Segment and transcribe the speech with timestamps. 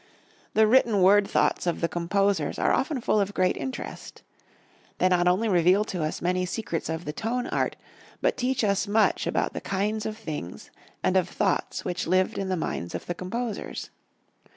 [0.55, 4.23] The written word thoughts of the composers are often full of great interest.
[4.97, 7.75] They not only reveal to us many secrets of the tone art,
[8.19, 10.71] but teach us much about the kinds of things
[11.03, 13.91] and of thoughts which lived in the minds of the composers.